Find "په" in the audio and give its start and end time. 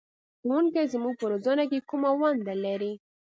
1.19-1.25